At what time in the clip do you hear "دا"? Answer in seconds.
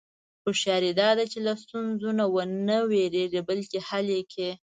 1.01-1.09